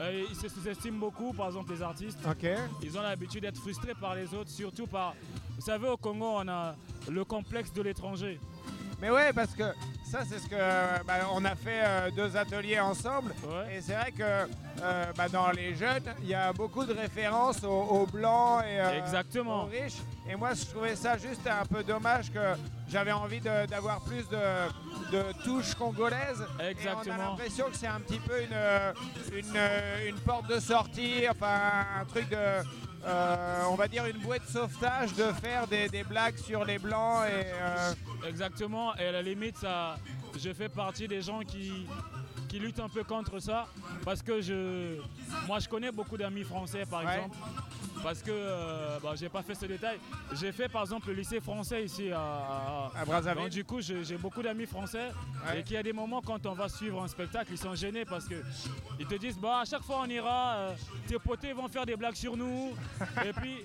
[0.00, 2.18] Euh, ils se sous-estiment beaucoup, par exemple les artistes.
[2.28, 2.48] Ok.
[2.82, 5.14] Ils ont l'habitude d'être frustrés par les autres, surtout par...
[5.54, 6.74] Vous savez, au Congo, on a
[7.08, 8.40] le complexe de l'étranger.
[9.04, 9.64] Mais ouais, parce que
[10.10, 10.54] ça, c'est ce que.
[10.54, 13.34] euh, bah, on a fait euh, deux ateliers ensemble.
[13.46, 13.76] Ouais.
[13.76, 17.62] Et c'est vrai que euh, bah, dans les jeunes, il y a beaucoup de références
[17.64, 19.64] aux, aux blancs et euh, Exactement.
[19.64, 19.98] aux riches.
[20.26, 22.54] Et moi, je trouvais ça juste un peu dommage que
[22.88, 24.38] j'avais envie d'avoir plus de,
[25.12, 26.40] de touches congolaises.
[26.58, 27.16] Et on a Exactement.
[27.18, 29.58] l'impression que c'est un petit peu une, une,
[30.08, 31.60] une porte de sortie, enfin
[32.00, 32.62] un truc de.
[33.68, 37.26] on va dire une bouée de sauvetage de faire des, des blagues sur les blancs
[37.28, 37.44] et.
[38.28, 39.98] Exactement, et à la limite, ça,
[40.38, 41.86] je fais partie des gens qui,
[42.48, 43.66] qui luttent un peu contre ça,
[44.04, 44.96] parce que je,
[45.46, 47.16] moi je connais beaucoup d'amis français par Ouais.
[47.16, 47.36] exemple,
[48.04, 49.98] parce que, euh, bah, j'ai pas fait ce détail,
[50.34, 53.48] j'ai fait par exemple le lycée français ici à, à- à donc Brazzaville.
[53.48, 55.10] du coup j'ai j'ai beaucoup d'amis français
[55.46, 55.60] Ouais.
[55.60, 58.04] et qu'il y a des moments quand on va suivre un spectacle, ils sont gênés
[58.04, 58.36] parce que
[59.00, 60.74] ils te disent bah à chaque fois on ira, euh,
[61.08, 62.72] tes potés vont faire des blagues sur nous
[63.26, 63.56] et puis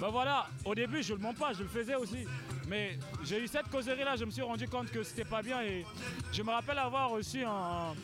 [0.00, 2.26] bah voilà, au début je le mens pas, je le faisais aussi.
[2.68, 5.60] Mais j'ai eu cette causerie là, je me suis rendu compte que c'était pas bien
[5.62, 5.84] et
[6.32, 7.94] je me rappelle avoir reçu un,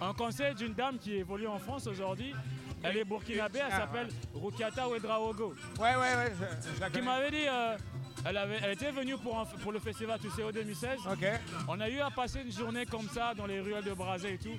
[0.00, 2.32] un conseil d'une dame qui évolue en France aujourd'hui.
[2.82, 7.30] Elle est burkinabé, elle s'appelle Rukiata Ouedraogo Ouais, ouais, ouais, je, je la qui m'avait
[7.30, 7.76] dit, euh,
[8.24, 11.00] elle, avait, elle était venue pour, un- pour le festival Tuceo 2016.
[11.10, 11.26] Ok.
[11.68, 14.38] On a eu à passer une journée comme ça dans les ruelles de Brazé et
[14.38, 14.56] tout.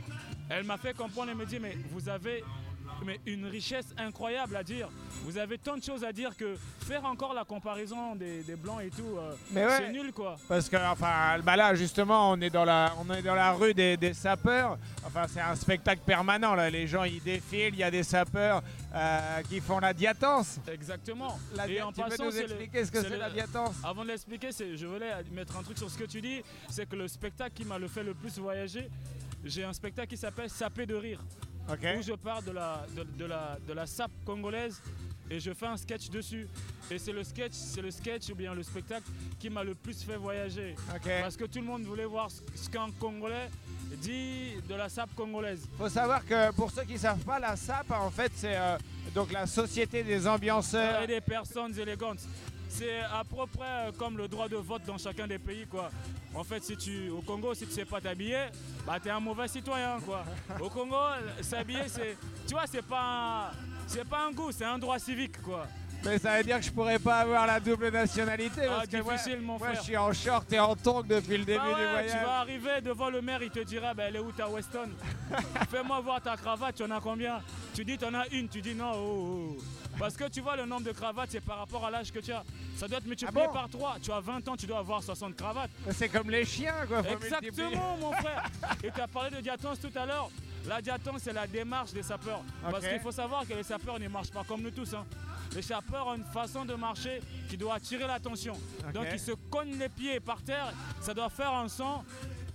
[0.50, 2.44] Elle m'a fait comprendre, elle me dit, mais vous avez
[3.06, 4.90] mais une richesse incroyable à dire.
[5.24, 8.82] Vous avez tant de choses à dire que faire encore la comparaison des, des blancs
[8.82, 9.78] et tout, euh, ouais.
[9.78, 10.38] c'est nul quoi.
[10.48, 13.74] Parce que, enfin, bah là, justement, on est dans la, on est dans la rue
[13.74, 14.78] des, des sapeurs.
[15.06, 16.56] Enfin, c'est un spectacle permanent.
[16.56, 16.70] Là.
[16.70, 17.74] Les gens, ils défilent.
[17.74, 18.64] Il y a des sapeurs
[18.96, 20.60] euh, qui font la diatance.
[20.72, 21.38] Exactement.
[21.56, 23.76] La et en tu peux nous le- expliquer ce que c'est la diatance?
[23.84, 26.42] Avant de l'expliquer, je voulais mettre un truc sur ce que tu dis.
[26.70, 28.90] C'est que le spectacle qui m'a le fait le plus voyager,
[29.44, 31.20] j'ai un spectacle qui s'appelle Sapé de rire.
[31.70, 34.82] Où je parle de la, de, de la, de la sape congolaise
[35.30, 36.48] et je fais un sketch dessus.
[36.90, 39.08] Et c'est le sketch, c'est le sketch ou bien le spectacle
[39.40, 40.76] qui m'a le plus fait voyager.
[41.22, 43.50] Parce que tout le monde voulait voir ce, qu'un Congolais
[44.02, 45.68] dit de la sape congolaise.
[45.78, 48.78] Faut savoir que pour ceux qui savent pas, la SAP, en fait, c'est euh,
[49.14, 51.04] donc la Société des ambianceurs.
[51.04, 52.22] Et des personnes élégantes.
[52.72, 55.90] C'est à peu près euh, comme le droit de vote dans chacun des pays quoi.
[56.36, 58.46] En fait si tu au Congo si tu sais pas t'habiller,
[58.86, 60.24] bah t'es un mauvais citoyen quoi.
[60.62, 60.96] Au Congo
[61.42, 62.16] s'habiller c'est
[62.48, 63.52] tu vois c'est pas un-
[63.88, 65.66] c'est pas un goût, c'est un droit civique quoi.
[66.06, 68.98] Mais ça veut dire que je pourrais pas avoir la double nationalité Ah, parce que
[69.02, 69.76] moi, difficile, mon moi, frère.
[69.76, 72.12] je suis en short et en tongs depuis le début Bah du ouais, voyage.
[72.12, 74.90] tu vas arriver devant le maire, il te dira bah, elle est où ta Weston
[75.70, 77.42] Fais-moi voir ta cravate, tu en as combien
[77.74, 78.92] Tu dis, t'en as une, tu dis non.
[78.96, 79.64] oh, oh.
[79.98, 82.32] Parce que tu vois, le nombre de cravates, c'est par rapport à l'âge que tu
[82.32, 82.44] as.
[82.78, 83.98] Ça doit être multiplié Ah bon par 3.
[84.02, 85.70] Tu as 20 ans, tu dois avoir 60 cravates.
[85.92, 87.04] C'est comme les chiens, quoi.
[87.04, 87.14] faut.
[87.22, 88.44] Exactement, mon frère.
[88.84, 90.30] Et tu as parlé de diatance tout à l'heure.
[90.68, 92.42] La diatance, c'est la démarche des sapeurs.
[92.72, 94.94] Parce qu'il faut savoir que les sapeurs ne marchent pas comme nous tous.
[94.94, 95.06] hein.
[95.56, 98.54] Les sapeurs ont une façon de marcher qui doit attirer l'attention.
[98.94, 102.04] Donc ils se cognent les pieds par terre, ça doit faire un son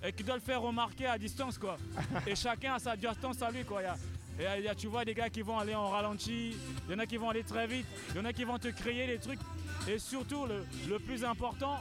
[0.07, 1.77] et qui doit le faire remarquer à distance quoi.
[2.27, 3.81] Et chacun a sa distance à lui quoi.
[3.81, 3.97] Il y a-
[4.39, 6.57] et il y a- tu vois des gars qui vont aller en ralenti,
[6.89, 8.59] il y en a qui vont aller très vite, il y en a qui vont
[8.59, 9.41] te crier des trucs.
[9.89, 11.79] Et surtout le, le plus important,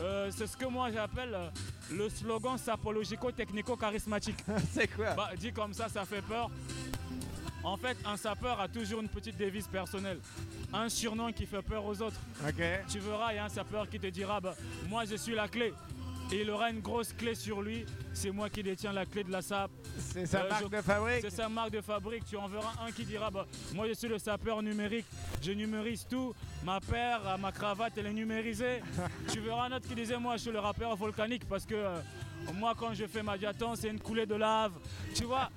[0.00, 1.48] euh, c'est ce que moi j'appelle euh,
[1.92, 4.38] le slogan sapologico-technico-charismatique.
[4.72, 5.14] C'est quoi?
[5.14, 6.50] Bah, dit comme ça, ça fait peur.
[7.64, 10.20] En fait, un sapeur a toujours une petite devise personnelle.
[10.72, 12.20] Un surnom qui fait peur aux autres.
[12.88, 14.54] Tu verras, il y a un sapeur qui te dira bah,
[14.88, 15.72] Moi, je suis la clé.
[16.30, 17.86] Et il aura une grosse clé sur lui.
[18.12, 19.70] C'est moi qui détiens la clé de la sape.
[19.98, 21.20] C'est sa Euh, marque je- de fabrique.
[21.22, 22.24] C'est sa marque de fabrique.
[22.26, 25.06] Tu en verras un qui dira bah, Moi, je suis le sapeur numérique.
[25.42, 26.34] Je numérise tout.
[26.64, 28.82] Ma paire, euh, ma cravate, elle est numérisée.
[29.32, 31.98] tu verras un autre qui disait Moi, je suis le rappeur volcanique parce que euh,
[32.54, 34.72] moi, quand je fais ma diatance, c'est une coulée de lave.
[35.14, 35.48] Tu vois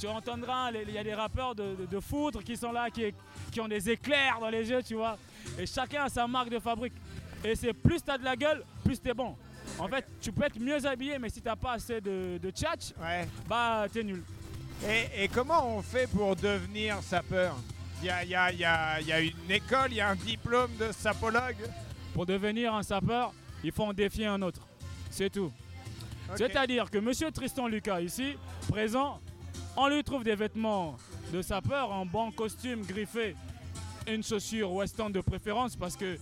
[0.00, 3.12] tu entendras, il y a des rappeurs de, de, de foudre qui sont là, qui,
[3.50, 5.18] qui ont des éclairs dans les yeux, tu vois.
[5.58, 6.92] Et chacun a sa marque de fabrique.
[7.42, 9.34] Et c'est plus t'as de la gueule, plus t'es bon.
[9.78, 12.92] En fait, tu peux être mieux habillé, mais si t'as pas assez de, de tchatch,
[13.00, 13.26] Ouais.
[13.48, 14.22] bah t'es nul.
[14.88, 17.56] Et, et comment on fait pour devenir sapeur?
[18.00, 20.08] Il y a, y a- y a- il y a une école, il y a
[20.10, 21.56] un diplôme de sapologue?
[22.14, 24.60] Pour devenir un sapeur, il faut en défier un autre.
[25.10, 25.52] C'est tout.
[26.36, 28.36] C'est-à-dire que Monsieur Tristan Lucas, ici,
[28.68, 29.20] présent,
[29.76, 30.96] on lui trouve des vêtements
[31.32, 33.34] de sapeur, un bon costume griffé,
[34.06, 36.18] une chaussure western de préférence parce que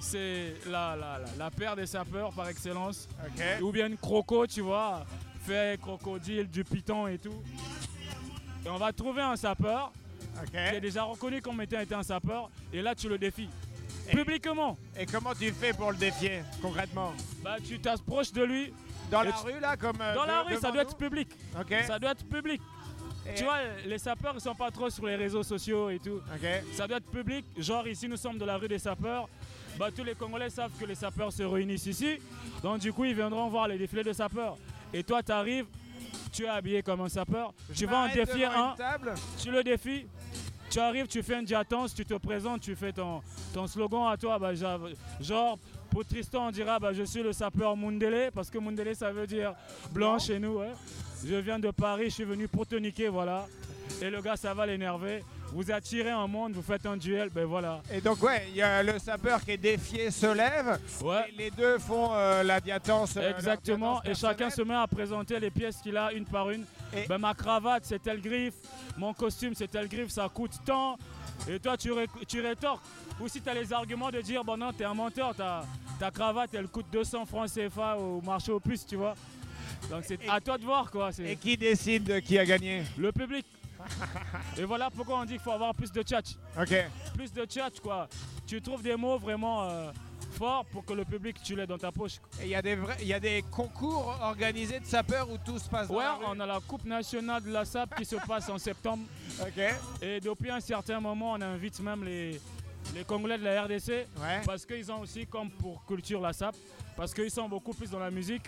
[0.00, 3.08] c'est la, la, la- la paire des sapeurs par excellence.
[3.62, 5.04] Ou bien une croco, tu vois,
[5.46, 7.42] fait crocodile, du python et tout.
[8.64, 9.92] Et on va trouver un sapeur
[10.42, 10.50] Ok.
[10.50, 13.48] qui est déjà reconnu comme étant été un sapeur et là tu le défies.
[14.08, 17.12] Et- Publiquement, Et comment tu fais pour le défier concrètement?
[17.42, 18.72] Bah, tu t'approches de lui.
[19.10, 21.28] Dans la tu- rue là, comme euh, Dans la rue, ça doit être public.
[21.58, 21.74] Ok.
[21.86, 22.60] Ça doit être public.
[23.26, 26.20] Et- Tu vois, les sapeurs, ils sont pas trop sur les réseaux sociaux et tout.
[26.74, 27.44] Ça doit être public.
[27.56, 29.28] Genre, ici, nous sommes de la rue des sapeurs.
[29.78, 32.18] Bah, tous les Congolais savent que les sapeurs se réunissent ici.
[32.62, 34.56] Donc, du coup, ils viendront voir les défilés de sapeurs.
[34.92, 35.66] Et toi, tu arrives,
[36.32, 37.52] tu es habillé comme un sapeur.
[37.70, 38.74] Je tu vas en défier un,
[39.40, 40.06] tu le défies.
[40.70, 43.22] Tu arrives, tu fais une diatance, tu te présentes, tu fais ton,
[43.54, 44.38] ton slogan à toi.
[44.38, 44.52] Bah,
[45.20, 45.58] genre,
[45.90, 49.26] pour Tristan, on dira bah, Je suis le sapeur Mundele, parce que Mundele, ça veut
[49.26, 49.54] dire
[49.92, 50.60] blanc chez nous.
[51.24, 53.46] Je viens de Paris, je suis venu pour te niquer, voilà.
[54.02, 55.22] Et le gars, ça va l'énerver.
[55.52, 57.80] Vous attirez un monde, vous faites un duel, ben voilà.
[57.92, 60.78] Et donc ouais, il y a le sapeur qui est défié se lève.
[61.02, 61.24] Ouais.
[61.30, 63.16] Et les deux font euh, la diatance.
[63.16, 66.64] euh, Exactement, et chacun se met à présenter les pièces qu'il a une par une.
[66.94, 68.54] Et- Ben, ma cravate c'est telle griffe,
[68.98, 70.98] mon costume c'est telle griffe, ça coûte tant.
[71.48, 72.82] Et toi tu, ré- tu rétorques.
[73.20, 75.64] Ou si tu as les arguments de dire, bon non, t'es un menteur, ta,
[75.98, 79.14] ta cravate elle coûte 200 francs CFA au marché aux puces, tu vois.
[79.90, 82.82] Donc c'est à toi de voir quoi, Et qui décide de qui a gagné?
[82.98, 83.46] Le public.
[84.56, 86.36] Et voilà pourquoi on dit qu'il faut avoir plus de tchatch.
[86.60, 86.74] Ok.
[87.14, 88.08] Plus de tchatch quoi.
[88.46, 89.90] Tu trouves des mots vraiment euh,
[90.32, 92.16] forts pour que le public tu l'aies dans ta poche.
[92.40, 95.36] Et il y, a des vrais- il y a des concours organisés de sapeurs où
[95.38, 96.24] tout se passe dans Ouais, la rue.
[96.28, 99.04] on a la Coupe nationale de la SAP qui se passe en septembre.
[99.40, 99.62] Ok.
[100.02, 102.40] Et depuis un certain moment, on invite même les,
[102.94, 103.88] les Congolais de la RDC
[104.20, 104.40] Ouais.
[104.46, 106.54] parce qu'ils ont aussi comme pour culture la SAP.
[106.96, 108.42] Parce qu'ils sont beaucoup plus dans la musique.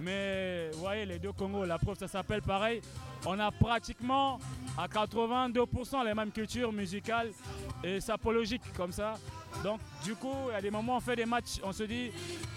[0.00, 2.82] Mais vous voyez, les deux Congos, la preuve, ça s'appelle pareil.
[3.24, 4.38] On a pratiquement
[4.76, 7.30] à 82% les mêmes cultures musicales
[7.82, 9.14] et sapologiques comme ça.
[9.64, 12.10] Donc du coup, il y a des moments on fait des matchs, on se dit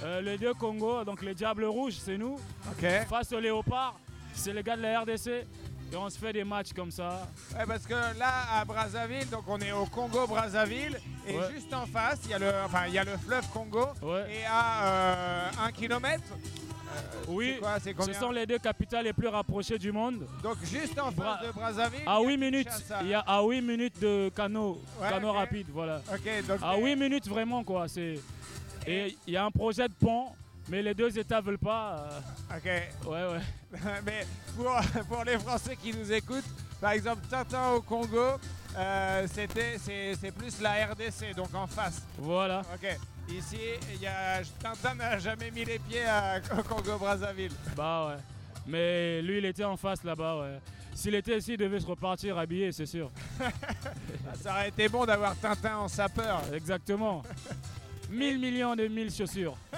[0.04, 2.38] euh, les deux Congos, donc les Diables Rouges, c'est nous.
[3.10, 3.98] Face au Léopard,
[4.34, 5.46] c'est les gars de la RDC.
[5.92, 7.28] Et on se fait des matchs comme ça.
[7.54, 11.44] Ouais, parce que là, à Brazzaville, donc on est au Congo-Brazzaville, et Ouais.
[11.54, 14.26] juste en face, il y, a le- enfin, il y a le fleuve Congo, Ouais.
[14.32, 16.24] et à euh, un kilomètre,
[17.30, 20.28] Oui, quoi, c'est ce sont les deux capitales les plus rapprochées du monde.
[20.44, 22.68] Donc juste en face de Brazzaville, À il y a 8 minutes,
[23.02, 26.02] il y a à 8 minutes de canot, canot rapide, voilà.
[26.48, 28.20] Donc À 8 minutes vraiment quoi, c'est
[28.88, 30.28] et il y a un projet de pont,
[30.70, 32.10] mais les deux États veulent pas.
[32.50, 32.66] ok.
[32.66, 33.80] euh, Ouais ouais.
[34.06, 34.72] Mais pour,
[35.08, 36.46] pour les Français qui nous écoutent,
[36.80, 38.38] par exemple, Tintin au Congo,
[38.78, 42.02] euh, c'était, c'est, plus la RDC, donc en face.
[42.18, 42.62] Voilà.
[42.74, 42.98] Ok.
[43.30, 43.60] Ici,
[44.02, 47.54] y a, Tintin n'a jamais mis les pieds à, au Congo-Brazzaville.
[47.76, 48.22] Bah ouais.
[48.68, 50.60] Mais lui il était en face là-bas ouais.
[50.94, 53.10] S'il était ici, il devait se repartir habillé, c'est sûr.
[54.42, 56.42] Ça aurait été bon d'avoir Tintin en sapeur.
[56.54, 57.24] Exactement.
[58.12, 59.58] 1000 millions de mille chaussures.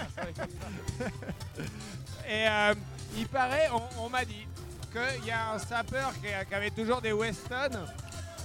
[2.28, 2.74] Et euh,
[3.18, 4.48] il paraît, on, on m'a dit,
[4.92, 7.72] qu'il y a un sapeur qui, avait toujours des Weston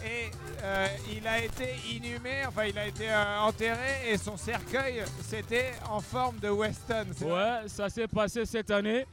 [0.04, 0.30] Et
[0.62, 5.72] euh, il a été inhumé, enfin il a été euh, enterré et son cercueil c'était
[5.90, 7.06] en forme de Weston.
[7.20, 9.06] Ouais, ça s'est passé cette année.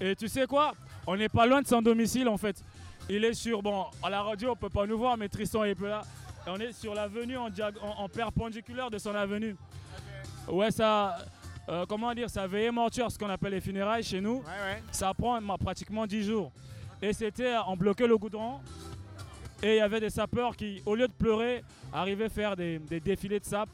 [0.00, 0.74] Et tu sais quoi?
[1.06, 2.62] On n'est pas loin de son domicile en fait.
[3.08, 5.74] Il est sur, bon, à la radio on peut pas nous voir, mais Tristan est
[5.74, 6.02] peu là.
[6.46, 9.56] Et on est sur l'avenue en, diag- en- en perpendiculaire de son avenue.
[10.48, 11.18] Ouais, ça,
[11.68, 14.36] euh, comment dire, ça veillait mortuaire, ce qu'on appelle les funérailles chez nous.
[14.38, 14.82] Ouais, ouais.
[14.90, 16.52] Ça prend ma- pratiquement 10 jours.
[17.00, 18.60] Et c'était, on bloquait le goudron.
[19.62, 22.98] Et il y avait des sapeurs qui, au lieu de pleurer, arrivaient faire des, des
[23.00, 23.68] défilés de sap.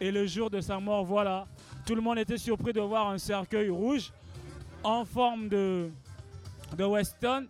[0.00, 1.46] Et le jour de sa mort, voilà,
[1.86, 4.12] tout le monde était surpris de voir un cercueil rouge
[4.82, 5.88] en forme de,
[6.76, 7.46] de Weston.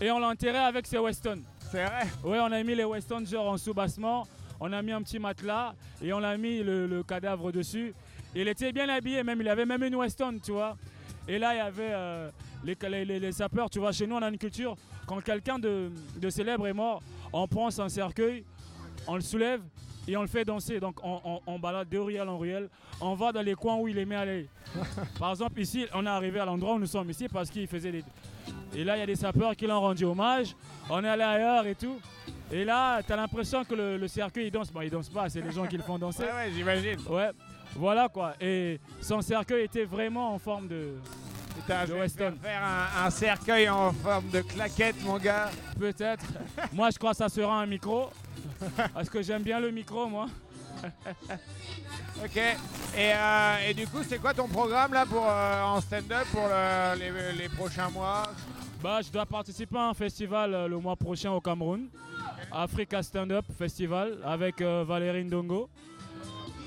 [0.00, 1.40] Et on l'enterrait avec ses Weston.
[1.70, 2.06] C'est vrai.
[2.24, 4.26] Oui, on a mis les Weston genre en sous-bassement.
[4.60, 7.94] On a mis un petit matelas et on a mis le, le cadavre dessus.
[8.34, 10.76] Il était bien habillé, même il avait même une Weston, tu vois.
[11.26, 12.30] Et là, il y avait euh,
[12.64, 13.92] les, les- les- les sapeurs, tu vois.
[13.92, 14.76] Chez nous, on a une culture.
[15.06, 18.44] Quand quelqu'un de, de célèbre est mort, on prend son cercueil,
[19.06, 19.60] on le soulève
[20.06, 20.78] et on le fait danser.
[20.80, 22.68] Donc, on, on- on balade de ruelle en ruelle.
[23.00, 24.46] On va dans les coins où il aimait aller.
[25.18, 27.92] Par exemple, ici, on est arrivé à l'endroit où nous sommes ici parce qu'il faisait
[27.92, 28.04] des.
[28.74, 30.54] Et là, il y a des sapeurs qui l'ont rendu hommage.
[30.88, 31.98] On est allé ailleurs et tout.
[32.52, 34.70] Et là, tu as l'impression que le, le cercueil, il danse.
[34.72, 36.24] Bon, il danse pas, c'est les gens qui le font danser.
[36.24, 36.96] Ouais, ouais, j'imagine.
[37.08, 37.30] Ouais,
[37.76, 38.34] voilà quoi.
[38.40, 40.94] Et son cercueil était vraiment en forme de.
[41.56, 42.32] Putain, je De vais Weston.
[42.32, 45.50] te faire un, un cercueil en forme de claquette, mon gars.
[45.78, 46.24] Peut-être.
[46.72, 48.10] moi, je crois que ça sera un micro.
[48.94, 50.26] Parce que j'aime bien le micro, moi.
[52.24, 52.36] Ok.
[52.36, 52.54] Et,
[52.98, 56.98] euh, et du coup, c'est quoi ton programme là pour euh, en stand-up pour le-
[56.98, 58.24] les, les prochains mois?
[58.82, 61.88] Bah, je dois participer à un festival euh, le mois prochain au Cameroun.
[62.52, 65.68] Africa Stand Up Festival avec euh, Valérie Ndongo.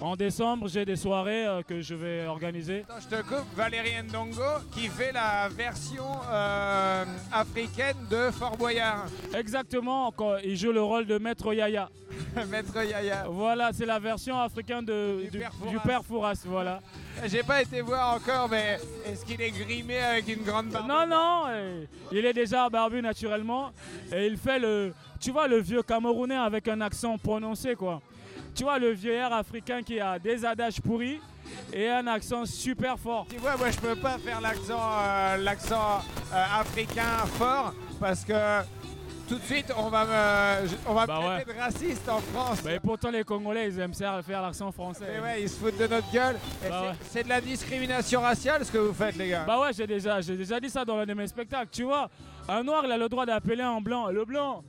[0.03, 2.83] En décembre, j'ai des soirées euh, que je vais organiser.
[2.89, 3.45] Attends, je te coupe.
[3.55, 9.05] Valérie Ndongo qui fait la version euh, africaine de Fort Boyard.
[9.33, 11.89] Exactement, quand il joue le rôle de Maître Yaya.
[12.51, 13.27] Maître Yaya.
[13.29, 15.71] Voilà, c'est la version africaine de, Du du, Père Fouras.
[15.71, 16.43] du Père Fouras.
[16.47, 16.81] Voilà.
[17.23, 20.85] J'ai pas été voir encore, mais est-ce qu'il est grimé avec une grande barbe?
[20.85, 23.71] Non, non, euh, il est déjà barbu naturellement
[24.13, 28.01] et il fait le, tu vois, le vieux Camerounais avec un accent prononcé, quoi.
[28.55, 31.19] Tu vois, le vieux air africain qui a des adages pourris
[31.73, 33.25] et un accent super fort.
[33.29, 36.01] Tu vois, moi je peux pas faire l'accent euh, l'accent
[36.33, 38.61] euh, africain fort parce que
[39.27, 41.35] tout de suite on va me on va Bah me ouais.
[41.43, 42.59] traiter de raciste en France.
[42.63, 45.05] Mais pourtant, les Congolais, ils aiment ça faire l'accent français.
[45.15, 46.35] Mais ouais, ils se foutent de notre gueule.
[46.65, 46.95] Et Bah c'est- ouais.
[47.09, 49.45] c'est de la discrimination raciale ce que vous faites les gars.
[49.47, 51.69] Bah ouais, j'ai déjà, j'ai déjà dit ça dans l'un de mes spectacles.
[51.71, 52.09] Tu vois,
[52.47, 54.63] un noir, il a le droit d'appeler un blanc le blanc.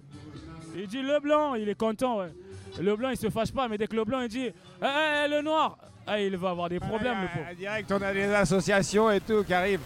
[0.77, 2.33] Il dit le blanc, il est content, ouais.
[2.81, 5.25] Le blanc, il se fâche pas, mais dès que le blanc, il dit Eh, eh,
[5.25, 7.57] eh, le noir, ah, il va avoir des problèmes, le pauvre.
[7.57, 9.81] Direct, on a des associations et tout qui arrivent.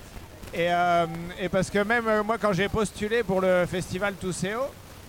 [0.55, 1.07] Et, euh,
[1.41, 4.63] et parce que même euh, moi, quand j'ai postulé pour le festival Tousseo,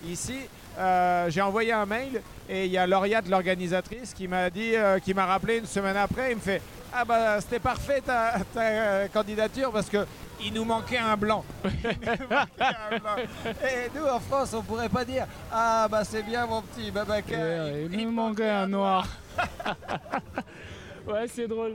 [0.06, 0.40] ici,
[0.78, 5.14] euh, j'ai envoyé un mail et il y a Lauriate, l'organisatrice, qui m'a dit, qui
[5.14, 6.62] m'a rappelé une semaine après, il me fait
[6.94, 10.06] Ah bah c'était parfait ta, ta, euh, candidature parce que
[10.44, 11.44] il nous manquait un blanc.
[11.66, 13.16] Il nous manquait un blanc.
[13.46, 17.40] Et nous en France, on pourrait pas dire Ah bah c'est bien mon petit Babacar.
[17.40, 19.06] Ouais, il nous manquait un noir.
[21.08, 21.74] ouais, c'est drôle.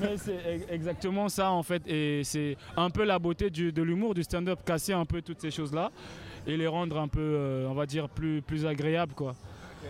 [0.00, 1.82] Mais c'est exactement ça en fait.
[1.86, 5.40] Et c'est un peu la beauté du- de l'humour, du stand-up, casser un peu toutes
[5.40, 5.90] ces choses-là
[6.46, 9.34] et les rendre un peu, euh, on va dire, plus, plus agréables quoi.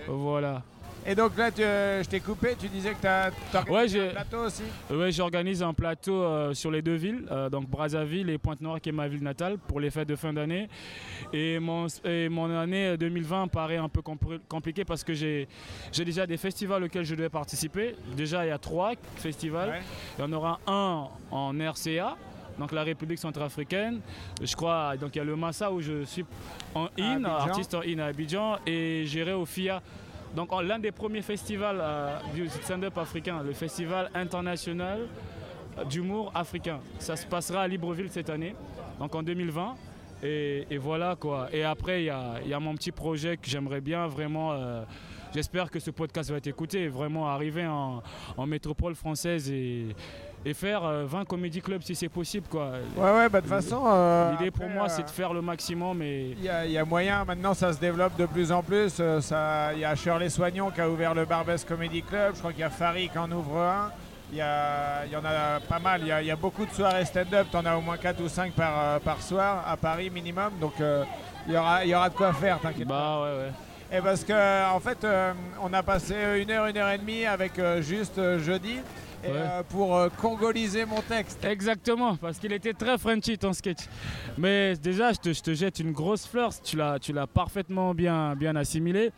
[0.09, 0.63] Voilà.
[1.07, 3.31] Et donc là, tu- euh, je t'ai coupé, tu disais que tu as
[3.71, 4.63] Ouais, j'ai- un plateau aussi.
[4.91, 8.89] Ouais, j'organise un plateau euh, sur les deux villes, euh, donc Brazzaville et Pointe-Noire, qui
[8.89, 10.69] est ma ville natale, pour les fêtes de fin d'année.
[11.33, 14.01] Et mon, et mon année 2020 paraît un peu
[14.49, 15.47] compliquée parce que j'ai
[15.93, 17.97] déjà des festivals auxquels je devais participer.
[18.17, 19.69] Déjà, il y a trois festivals.
[19.71, 19.83] Ouais.
[20.19, 22.17] Il y en aura un en RCA,
[22.59, 24.01] donc la République centrafricaine.
[24.43, 26.25] Je crois, donc il y a le Massa où je suis
[26.75, 29.83] en in, artiste en in à Abidjan, et j'irai au FIA.
[30.35, 35.07] Donc l'un des premiers festivals euh, du stand-up africain, le festival international
[35.89, 36.81] d'humour africain.
[36.99, 38.55] Ça se passera à Libreville cette année,
[38.99, 39.75] donc en 2020.
[40.23, 41.49] Et, voilà quoi.
[41.53, 44.53] Et après, il y a, il y a mon petit projet que j'aimerais bien vraiment.
[44.53, 44.83] euh,
[45.35, 48.03] J'espère que ce podcast va être écouté, vraiment arriver en,
[48.37, 49.89] en métropole française et,
[50.45, 52.47] et faire euh, 20 comédie clubs si c'est possible.
[52.51, 52.71] quoi.
[52.97, 53.83] Ouais, ouais, bah de toute façon.
[53.87, 56.03] euh, L'idée pour après, moi, euh, c'est de faire le maximum.
[56.03, 58.63] Et Il y, a- il y a moyen, maintenant ça se développe de plus en
[58.63, 58.97] plus.
[59.01, 62.33] euh, ça- Il y a Shirley Soignon qui a ouvert le Barbès Comedy Club.
[62.35, 63.91] Je crois qu'il y a Farid qui en ouvre un.
[64.33, 66.01] Il y, a- y en a pas mal.
[66.03, 67.47] Il y a, il y a beaucoup de soirées stand-up.
[67.51, 70.51] Tu en as au moins 4 ou 5 par, euh, par soir à Paris minimum.
[70.61, 71.05] Donc euh,
[71.47, 72.95] il, y aura, y aura de quoi faire, t'inquiète pas.
[72.95, 73.99] bah ouais, ouais.
[73.99, 77.27] Et parce que en fait, euh, on a passé une heure, une heure et demie
[77.27, 78.79] avec euh, juste euh, jeudi.
[79.29, 81.45] Euh, pour euh, congoliser mon texte.
[81.45, 83.81] Exactement, parce qu'il était très Frenchy ton sketch.
[84.39, 87.95] Mais déjà, je te, je te jette une grosse fleur, tu l'as, tu l'as parfaitement
[87.95, 89.13] bien, bien assimilé.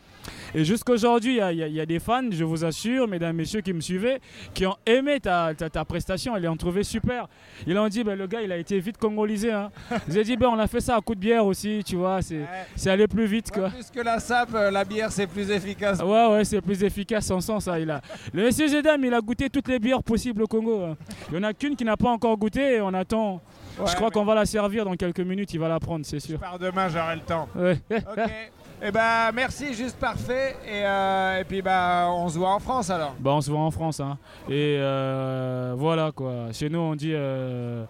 [0.54, 3.72] Et jusqu'aujourd'hui, il y a, y y des fans, je vous assure, mesdames, messieurs qui
[3.72, 4.20] me suivaient,
[4.54, 7.28] qui ont aimé ta, ta, ta prestation, ils l'ont trouvé super.
[7.66, 9.52] Ils ont dit, ben, le gars, il a été vite congolisé.
[9.52, 9.70] Hein.
[10.08, 12.22] Ils ont dit, ben, on a fait ça à coup de bière aussi, tu vois,
[12.22, 12.90] c'est, Ouais.
[12.90, 13.50] allé plus vite.
[13.54, 13.70] Ouais, Quoi.
[13.70, 16.00] plus que la sape, euh, la bière c'est plus efficace.
[16.00, 17.78] Ouais, ouais, c'est plus efficace sans sens, ça.
[17.78, 18.00] Il a...
[18.32, 20.82] Le monsieur Zedam, il a goûté toutes les bières possibles au Congo.
[20.82, 20.96] hein.
[21.30, 23.34] Il n'y en a qu'une qui n'a pas encore goûté et on attend.
[23.78, 26.04] Ouais, je crois mais qu'on va la servir dans quelques minutes, il va la prendre,
[26.06, 26.38] c'est Je sûr.
[26.38, 27.48] pars demain, j'aurai le temps.
[27.54, 27.78] Ouais.
[27.90, 28.20] Ok.
[28.82, 30.54] Et ben merci, juste parfait.
[30.66, 33.14] Et, euh, et puis bah on se voit en France alors.
[33.18, 34.00] Bah, on se voit en France.
[34.00, 34.18] Hein.
[34.50, 36.52] Et euh, voilà quoi.
[36.52, 37.86] Chez nous, on dit euh,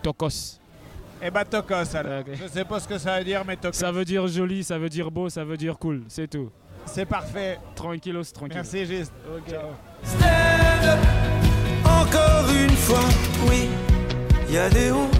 [0.00, 0.60] tokos.
[1.20, 2.22] Et bah tokos alors.
[2.34, 3.72] Je sais pas ce que ça veut dire, mais tokos.
[3.76, 6.04] Ça veut dire joli, ça veut dire beau, ça veut dire cool.
[6.06, 6.50] C'est tout.
[6.86, 7.58] C'est parfait.
[7.74, 8.54] Tranquillos, tranquille.
[8.56, 9.12] Merci, Gist.
[9.26, 9.54] ok.
[10.04, 10.98] Stand
[11.84, 12.98] encore une fois.
[13.48, 13.68] Oui,
[14.48, 15.10] il y a des hauts,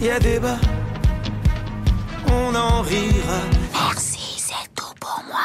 [0.00, 0.58] il y a des bas.
[2.28, 3.40] On en rira.
[3.72, 5.40] Merci, c'est tout pour moi.